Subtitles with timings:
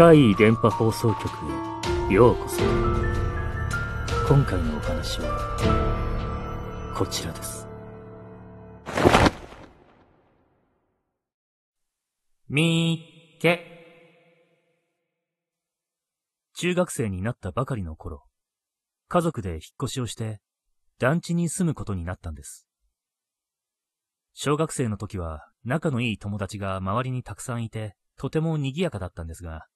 [0.00, 1.28] 怪異電波放送局
[2.10, 2.62] へようこそ。
[4.26, 7.68] 今回のお話は、こちらです。
[12.48, 13.60] みーけ。
[16.54, 18.22] 中学生になったばかりの頃、
[19.08, 20.40] 家族で引っ越しをして、
[20.98, 22.66] 団地に住むことになったんです。
[24.32, 29.66] 小学生の時は仲のいい友達が周りにたくさんいて、とても賑やかだったんですが、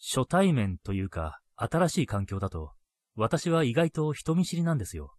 [0.00, 2.72] 初対面というか新しい環境だと、
[3.16, 5.14] 私は意外と人見知りなんですよ。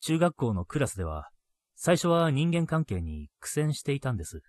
[0.00, 1.30] 中学校のクラスでは、
[1.76, 4.42] 最初は人間関係に苦戦していたんです。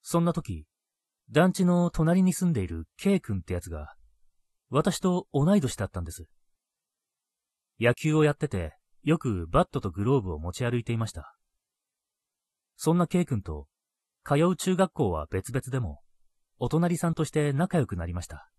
[0.00, 0.64] そんな時、
[1.30, 3.94] 団地の隣に住んでいる K 君ってやつが、
[4.70, 6.26] 私と同い年だったんです。
[7.78, 11.36] 野球をやってて、よくバットとグローブを持ち歩いていました。
[12.76, 13.66] そんな K 君と、
[14.24, 16.00] 通う中学校は別々でも、
[16.58, 18.50] お隣さんとして仲良くなりました。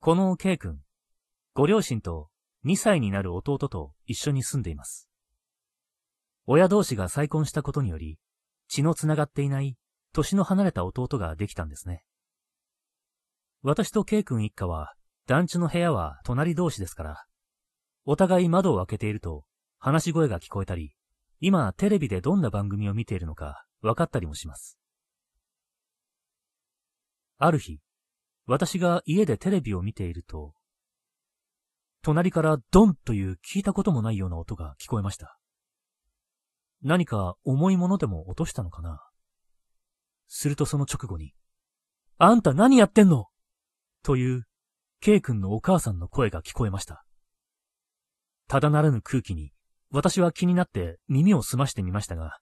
[0.00, 0.80] この K 君、
[1.54, 2.28] ご両親と
[2.64, 5.08] 2歳になる弟と一緒に住んでいます。
[6.46, 8.18] 親同士が再婚したことにより、
[8.68, 9.76] 血のつながっていない、
[10.12, 12.04] 年の離れた弟ができたんですね。
[13.62, 14.94] 私と K 君一家は、
[15.26, 17.24] 団地の部屋は隣同士ですから、
[18.04, 19.44] お互い窓を開けていると、
[19.78, 20.94] 話し声が聞こえたり、
[21.40, 24.78] 今テレビでどんな番組を見ているのか分かったりもします。
[27.38, 27.80] ある日、
[28.46, 30.54] 私が家でテレビを見ていると、
[32.02, 35.38] 隣からドンという聞いたこともないような音が聞こえました。
[36.82, 39.00] 何か重いものでも落としたのかな？
[40.28, 41.32] するとその直後に、
[42.18, 43.28] あんた何やってんの？
[44.02, 44.46] という、
[45.00, 47.04] K 君のお母さんの声が聞こえました。
[48.48, 49.52] ただならぬ空気に、
[49.90, 52.38] 私は気になって耳を澄ましてみましたが、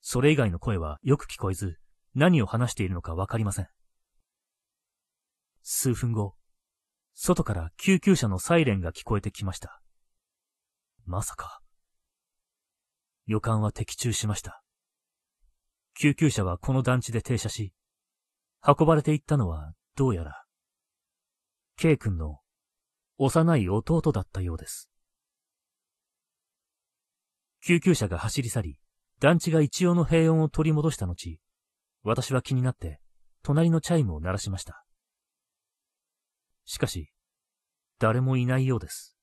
[0.00, 1.78] それ以外の声はよく聞こえず、
[2.14, 3.68] 何を話しているのかわかりません。
[5.62, 6.34] 数分後、
[7.14, 9.80] 外から救急車のサイレンが聞こえてきました。
[11.04, 11.60] まさか。
[13.26, 14.62] 予感は的中しました。
[15.94, 17.72] 救急車はこの団地で停車し、
[18.66, 20.44] 運ばれていったのはどうやら、
[21.76, 22.38] K 君の
[23.18, 24.88] 幼い弟だったようです。
[27.64, 28.78] 救急車が走り去り、
[29.20, 31.38] 団地が一応の平穏を取り戻した後、
[32.02, 33.00] 私は気になって、
[33.42, 34.84] 隣のチャイムを鳴らしました。
[36.64, 37.12] しかし、
[37.98, 39.16] 誰もいないようです。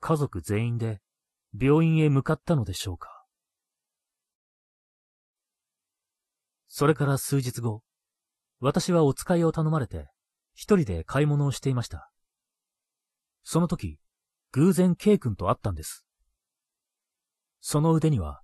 [0.00, 1.00] 家族全員で
[1.58, 3.24] 病院へ向かったのでしょうか。
[6.68, 7.82] それから数日後、
[8.58, 10.08] 私はお使いを頼まれて、
[10.54, 12.10] 一人で買い物をしていました。
[13.42, 13.98] その時、
[14.52, 16.06] 偶然 K 君と会ったんです。
[17.60, 18.42] その腕には、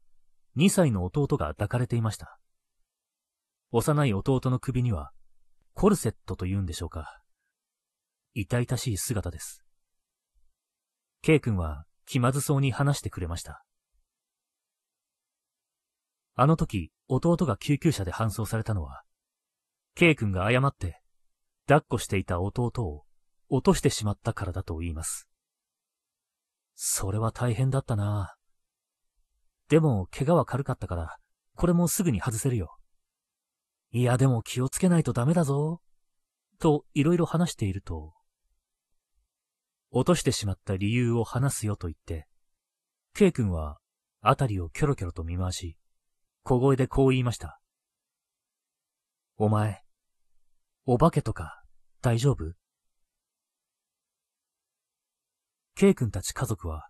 [0.56, 2.38] 2歳の弟が抱かれていました。
[3.70, 5.12] 幼い弟の首には、
[5.74, 7.20] コルセットと言うんでしょうか。
[8.40, 9.64] 痛々しい姿です。
[11.22, 13.64] K 君は気まずそうに話してくれました。
[16.36, 19.02] あの時、弟が救急車で搬送されたのは、
[19.96, 21.02] K 君が誤って、
[21.66, 23.02] 抱っこしていた弟を
[23.48, 25.28] 落としてしまったからだと言います。
[26.76, 28.36] それは大変だったな
[29.68, 31.16] でも、怪我は軽かったから、
[31.56, 32.78] これもすぐに外せるよ。
[33.90, 35.82] いや、でも気をつけないとダメだぞ。
[36.60, 38.14] と、いろいろ話していると、
[39.90, 42.26] 落としてしまった理由を話すよと言って、
[43.14, 43.78] K 君は、
[44.20, 45.76] あたりをキョロキョロと見回し、
[46.42, 47.60] 小声でこう言いました。
[49.36, 49.82] お前、
[50.84, 51.62] お化けとか、
[52.00, 52.52] 大丈夫
[55.74, 56.88] ?K 君たち家族は、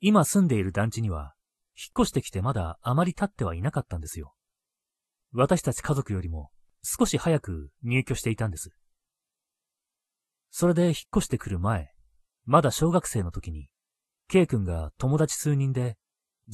[0.00, 1.34] 今住んでいる団地には、
[1.76, 4.34] 引っ越してきてまだあまり経ってはいなかったんですよ。
[5.32, 6.50] 私たち家族よりも
[6.82, 8.70] 少し早く入居していたんです。
[10.50, 11.92] それで引っ越してくる前、
[12.46, 13.68] まだ小学生の時に、
[14.28, 15.96] K 君が友達数人で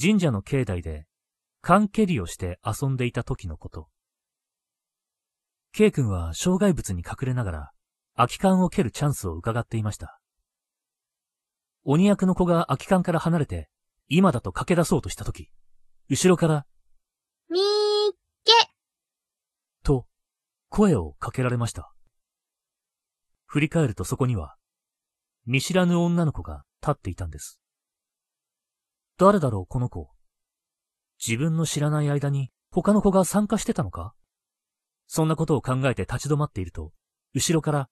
[0.01, 1.07] 神社の境内で
[1.61, 3.89] 缶蹴りをして遊んでいた時のこと。
[5.73, 7.71] K 君は障害物に隠れながら
[8.17, 10.19] 空き缶を蹴るチャンスを伺っていました。
[11.85, 13.69] 鬼役の子が空き缶から離れて
[14.09, 15.51] 今だと駆け出そうとしたとき、
[16.09, 16.67] 後ろから、
[17.49, 17.63] みー
[18.45, 18.53] け、
[19.83, 20.07] と、
[20.69, 21.93] 声をかけられました。
[23.47, 24.57] 振り返るとそこには、
[25.47, 27.61] 見知らぬ女の子が立っていたんです。
[29.19, 30.11] 誰だろう、この子。
[31.25, 34.15] 自分の知らない間に他の子が参加してたのか？
[35.07, 36.93] そんなことを考えて立ち止まっていると、
[37.35, 37.89] 後ろから、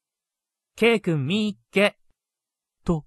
[0.76, 1.98] K 君みーけ、
[2.84, 3.04] と、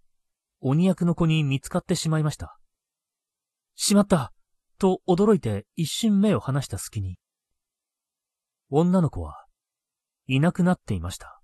[0.60, 2.58] 鬼役の子に見つかってしまいました。
[3.76, 4.32] しまった
[4.78, 7.18] と驚いて一瞬目を離した隙に、
[8.70, 9.46] 女の子は
[10.28, 11.42] いなくなっていました。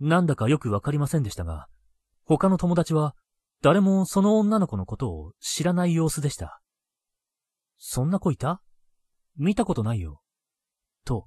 [0.00, 1.66] なんだかよくわかりませんでしたが、
[2.24, 3.14] 他の友達は
[3.62, 6.60] 誰もその女の子のことを知らない様子でした。
[7.78, 8.60] そんな子いた？
[9.36, 10.20] 見たことないよ。
[11.04, 11.26] と、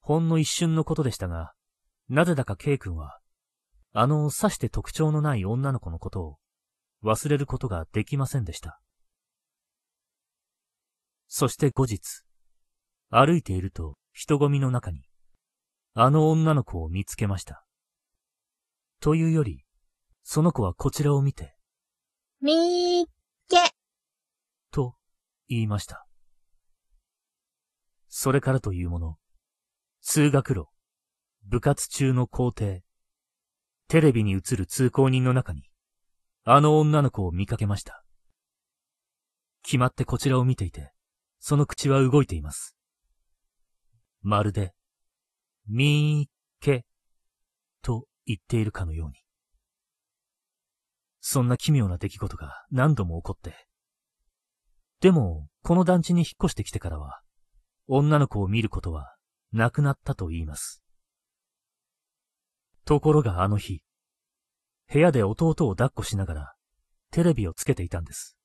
[0.00, 1.52] ほんの一瞬のことでしたが、
[2.08, 3.18] なぜだか K 君は、
[3.92, 6.38] あのさして特徴のない女の子のことを
[7.02, 8.80] 忘れることができませんでした。
[11.26, 12.24] そして後日、
[13.10, 15.02] 歩いていると人混みの中に、
[16.00, 17.64] あの女の子を見つけました。
[19.00, 19.64] というより、
[20.22, 21.56] その子はこちらを見て、
[22.40, 23.06] みー
[23.48, 23.56] け、
[24.70, 24.94] と
[25.48, 26.06] 言いました。
[28.06, 29.16] それからというもの、
[30.00, 30.66] 通学路、
[31.42, 32.78] 部活中の校庭、
[33.88, 35.64] テレビに映る通行人の中に、
[36.44, 38.04] あの女の子を見かけました。
[39.64, 40.92] 決まってこちらを見ていて、
[41.40, 42.76] その口は動いています。
[44.22, 44.77] まるで、
[45.68, 46.84] みーけ、
[47.82, 49.16] と言っているかのように。
[51.20, 53.54] そんな奇妙な出来事が何度も起こって。
[55.00, 57.20] でも、この団地に引っ越してきてからは、
[57.86, 59.14] 女の子を見ることは
[59.52, 60.82] なくなったと言います。
[62.84, 63.82] ところがあの日、
[64.90, 66.54] 部屋で弟を抱っこしながら
[67.10, 68.38] テレビをつけていたんです。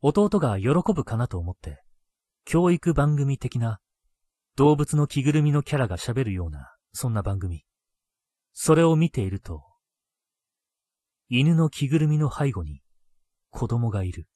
[0.00, 1.82] 弟が喜ぶかなと思って、
[2.44, 3.78] 教育番組的な
[4.56, 7.64] 動物の着ぐるみのキャラが喋るような、そんな番組。
[8.52, 9.62] それを見ていると、
[11.28, 12.82] 犬の着ぐるみの背後に
[13.50, 14.26] 子供がいる。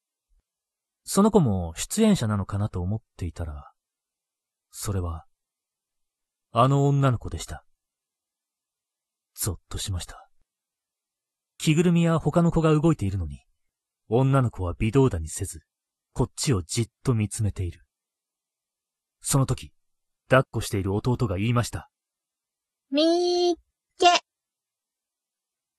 [1.04, 3.72] その子も出演者なのかなと思っていたら、
[4.70, 5.26] それは、
[6.52, 7.64] あの女の子でした。
[9.34, 10.30] ぞっとしました。
[11.58, 13.42] 着ぐるみや他の子が動いているのに、
[14.08, 15.60] 女の子は微動だにせず、
[16.14, 17.84] こっちをじっと見つめている。
[19.20, 19.72] その時、
[20.28, 21.88] 抱っこしている弟が言いました。
[22.90, 23.56] みー
[23.98, 24.06] け。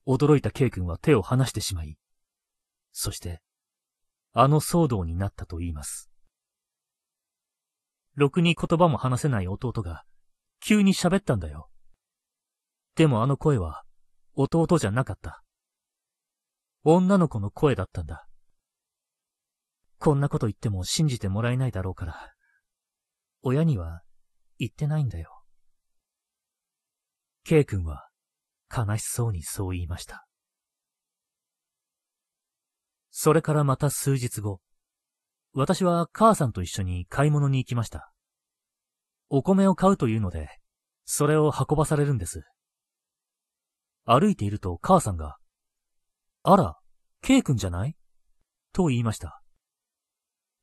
[0.06, 1.98] 驚いた K 君は手を離してしまい、
[2.94, 3.42] そして、
[4.32, 6.10] あの騒動になったと言います。
[8.16, 10.04] ろくに言葉も話せない弟が、
[10.62, 11.70] 急に喋ったんだよ。
[12.96, 13.84] でもあの声は、
[14.34, 15.44] 弟じゃなかった。
[16.84, 18.28] 女の子の声だったんだ。
[20.00, 22.34] こんなこと言っても信じてもらえないだろうから、
[23.42, 24.04] 親には
[24.60, 25.44] 言ってないんだよ。
[27.44, 28.10] K 君は
[28.76, 30.26] 悲しそうにそう言いました。
[33.10, 34.62] それからまた数日後、
[35.54, 38.12] 私は母さんと一緒に買い物に行きました。
[39.30, 40.50] お米を買うというので、
[41.06, 42.44] それを運ばされるんです。
[44.06, 45.38] 歩いていると母さんが、
[46.44, 46.78] あら、
[47.22, 47.96] K 君じゃない？
[48.72, 49.42] と言いました。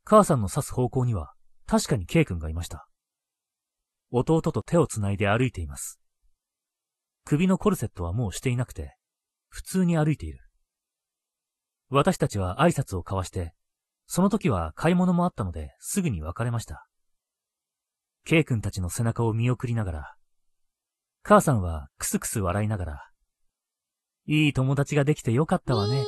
[0.05, 1.33] 母さんの指す方向には
[1.67, 2.87] 確かに K 君がいました。
[4.17, 5.99] 弟と手をつないで歩いています。
[7.25, 8.97] 首のコルセットはもうしていなくて、
[9.49, 10.39] 普通に歩いている。
[11.89, 13.55] 私たちは挨拶を交わして、
[14.07, 16.87] その時は買い物もあったのですぐに別れました。
[18.25, 20.15] K 君たちの背中を見送りながら、
[21.23, 23.11] 母さんはクスクス笑いながら、
[24.27, 26.05] いい友達ができてよかったわね。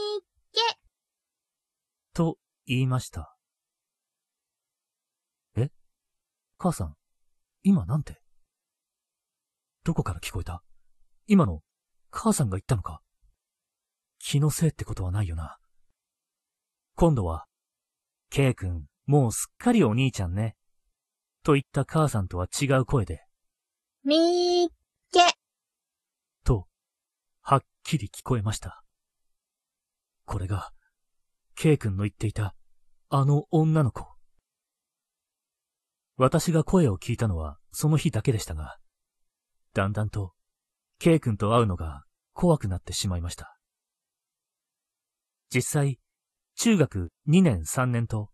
[2.15, 3.37] と言いました。
[5.57, 5.71] え？
[6.57, 6.96] 母さん、
[7.69, 8.21] 今なんて？
[9.83, 10.63] どこから聞こえた？
[11.27, 11.63] 今の、
[12.13, 13.01] 母さんが言ったのか？
[14.21, 15.59] 気のせいってことはないよな。
[16.95, 17.47] 今度は、
[18.31, 20.55] K 君、もうすっかりお兄ちゃんね。
[21.43, 23.25] と言った母さんとは違う声で、
[24.05, 24.69] みー
[25.13, 25.19] け。
[26.45, 26.69] と、
[27.41, 28.85] はっきり聞こえました。
[30.25, 30.71] これが、
[31.57, 32.55] K 君の言っていた、
[33.09, 34.16] あの女の子。
[36.19, 38.79] 私が声を聞いたのはその日だけでしたが、
[39.75, 40.33] だんだんと、
[40.99, 43.59] K 君と会うのが怖くなってしまいました。
[45.53, 45.99] 実際、
[46.57, 48.31] 中学2年3年と、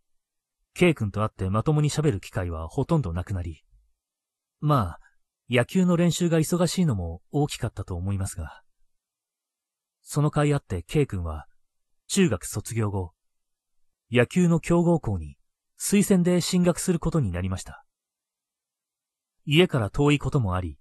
[0.74, 3.64] K 君と会ってまともに喋る機会はほとんどなくなり、
[4.60, 5.00] まあ、
[5.50, 8.62] 野球の練習が忙しいのも大きかったと思いますが、
[10.02, 11.46] その甲斐あって K 君は、
[12.06, 13.12] 中学卒業後、
[14.12, 15.36] 野球の強豪校に
[15.84, 17.84] 推薦で進学することになりました。
[19.44, 20.78] 家から遠いこともあり、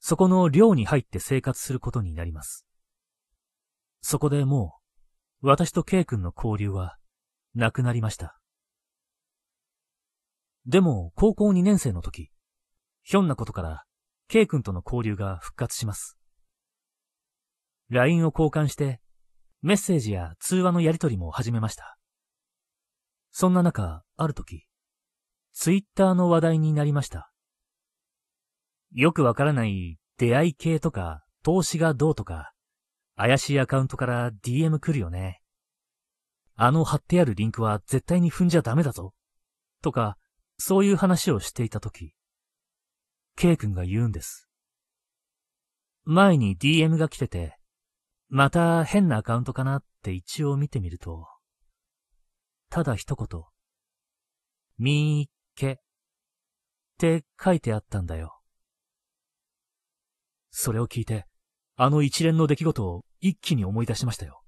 [0.00, 2.66] そこの寮に入って生活することになります。
[4.02, 4.76] そこでも
[5.40, 6.98] う、私と K 君の交流は、
[7.54, 8.38] なくなりました。
[10.66, 12.30] でも、高校2年生の時、
[13.02, 13.84] ひょんなことから、
[14.28, 16.18] K 君との交流が復活します。
[17.88, 19.00] LINE を交換して、
[19.62, 21.96] メッセージや通話のやり取りも始めました。
[23.30, 24.66] そんな中、ある時、
[25.52, 27.30] ツイッターの話題になりました。
[28.92, 32.52] よくわからない出会い系とか投資がどうとか、
[33.16, 35.40] 怪しいアカウントから DM 来るよね。
[36.56, 39.14] あの貼ってあるリンクは絶対に踏んじゃダメだぞ。
[39.82, 40.16] とか、
[40.58, 42.14] そういう話をしていたとき、
[43.36, 44.48] K 君が言うんです。
[46.04, 47.58] 前に DM が来てて、
[48.28, 51.26] また変なアカウントかなって一応見てみると、
[52.70, 53.42] ただ一言、
[54.78, 55.76] みーけっ
[56.98, 58.40] て書いてあったんだよ。
[60.50, 61.26] それを聞いて、
[61.76, 64.42] あの一連の出来事を一気に思い出しましたよ。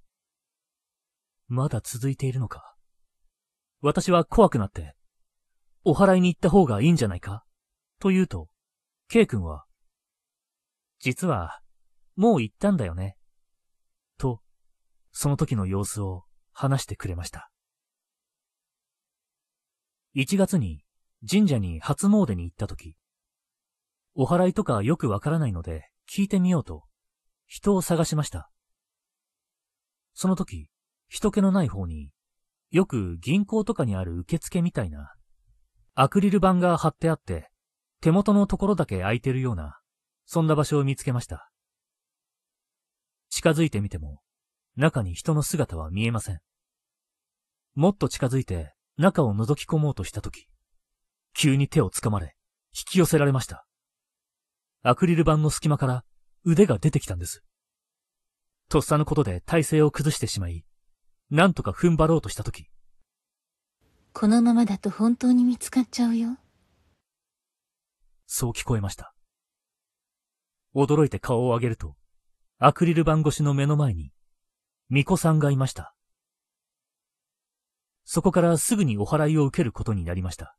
[1.49, 2.75] まだ続いているのか？
[3.81, 4.95] 私は怖くなって、
[5.85, 7.45] お祓いに行った方がいいんじゃないか？
[8.01, 8.49] と言うと、
[9.09, 9.65] K 君は、
[10.99, 11.61] 実は、
[12.17, 13.17] もう行ったんだよね。
[14.19, 14.41] と、
[15.13, 17.51] その時の様子を話してくれました。
[20.17, 20.81] 1月に
[21.31, 22.97] 神社に初詣に行った時、
[24.15, 26.85] お祓いとかよくわからないので聞いてみようと、
[27.47, 28.51] 人を探しました。
[30.15, 30.71] その時、
[31.09, 32.13] 人気のない方に、
[32.71, 35.13] よく銀行とかにある受付みたいな、
[35.95, 37.51] アクリル板が貼ってあって、
[38.01, 39.81] 手元のところだけ空いてるような、
[40.25, 41.51] そんな場所を見つけました。
[43.29, 44.23] 近づいてみても、
[44.77, 46.41] 中に人の姿は見えません。
[47.75, 50.49] もっと近づいて中を覗き込もうとしたとき、
[51.35, 52.35] 急に手を掴まれ、
[52.75, 53.67] 引き寄せられました。
[54.83, 56.05] アクリル板の隙間から
[56.45, 57.43] 腕が出てきたんです。
[58.69, 60.65] とっさのことで体勢を崩してしまい、
[61.31, 62.71] なんとか踏ん張ろうとしたとき。
[64.13, 66.39] このままだと本当に見つかっちゃうよ。
[68.27, 69.15] そう聞こえました。
[70.75, 71.97] 驚いて顔を上げると、
[72.59, 74.11] アクリル板越しの目の前に、
[74.89, 75.95] 巫女さんがいました。
[78.09, 80.57] そこからすぐにお祓いを受けることになりました。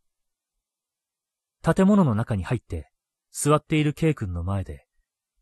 [1.63, 2.91] 建物の中に入って、
[3.31, 4.85] 座っている K 君の前で、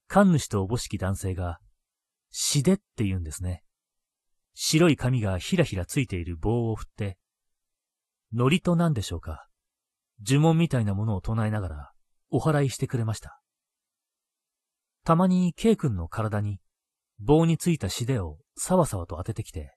[0.07, 1.59] 神主とおぼしき男性が、
[2.29, 3.63] 死でって言うんですね。
[4.53, 7.17] 白い髪がひらひらついている棒を振って、
[8.31, 9.47] ノリと何でしょうか。
[10.25, 11.91] 呪文みたいなものを唱えながら、
[12.29, 13.41] お祓いしてくれました。
[15.03, 16.59] たまに K 君の体に、
[17.19, 19.75] 棒についた死でをさわさわと当ててきて、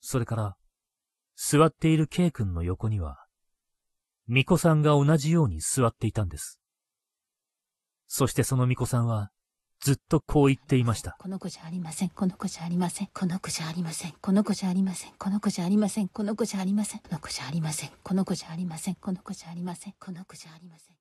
[0.00, 0.57] それから、
[1.40, 3.24] 座っている K 君の横には、
[4.26, 6.60] 巫女さんが同じように座っていたんです。
[8.08, 9.30] そしてその巫女さんは、
[9.80, 11.16] ずっとこう言っていました。
[11.20, 12.10] この子じゃありません。
[12.10, 13.08] この子じゃありません。
[13.14, 14.14] この子じゃありません。
[14.20, 15.14] この子じゃありません。
[15.16, 16.08] この子じゃありません。
[16.08, 16.98] この子じゃありません。
[16.98, 17.94] この子じゃありません。
[18.02, 18.96] この子じゃありません。
[18.96, 19.94] この子じゃありません。
[20.00, 20.96] この子じゃありません。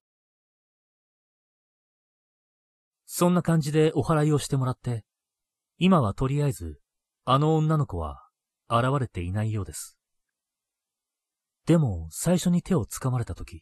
[3.08, 5.04] そんな感じでお祓いをしてもらって、
[5.80, 6.80] 今はとりあえず、
[7.26, 8.28] あの女の子は
[8.70, 9.97] 現れていないようです。
[11.68, 13.62] でも、最初に手を掴まれたとき、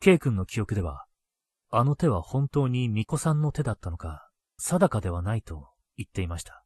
[0.00, 1.06] K 君の記憶では、
[1.70, 4.28] あの手は本当に巫女さんの手だったのか、
[4.58, 6.62] 定かではないと言っていました。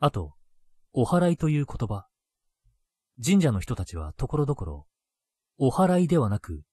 [0.00, 0.34] あと、
[0.92, 2.08] お祓いという言葉。
[3.24, 4.86] 神社の人たちはところどころ、
[5.58, 6.64] お祓いではなく、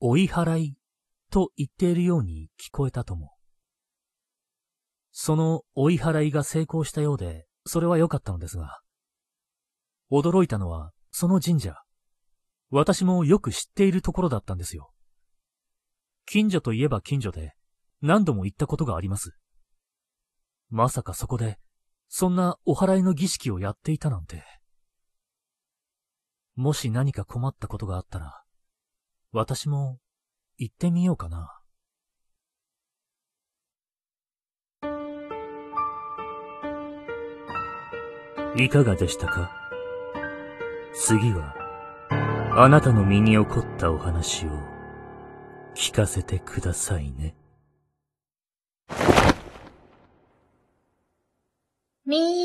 [0.00, 0.78] 追い払い
[1.30, 3.34] と言っているように聞こえたとも。
[5.12, 8.80] その追い払いが成功したようで、それは良かったのですが、
[10.10, 11.74] 驚いたのは、その神社。
[12.68, 14.92] 私もよく知っているところだったんですよ。
[16.26, 17.54] 近所といえば近所で、
[18.02, 19.30] 何度も行ったことがあります。
[20.68, 21.58] まさかそこで、
[22.08, 24.44] そんなお祓いの儀式をやっていたなんて。
[26.54, 28.42] もし何か困ったことがあったら、
[29.32, 29.98] 私も
[30.58, 31.58] 行ってみようかな。
[38.58, 39.55] いかがでしたか？
[40.98, 41.54] 次は、
[42.52, 44.48] あなたの身に起こったお話を
[45.74, 47.34] 聞かせてくださいね。
[52.06, 52.35] み